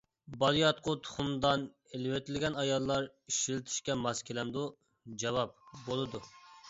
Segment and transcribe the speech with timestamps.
[0.43, 4.65] بالىياتقۇ تۇخۇمدان ئېلىۋېتىلگەن ئاياللار ئىشلىتىشكە ماس كېلەمدۇ؟
[5.25, 6.25] جاۋاب: بولىدۇ.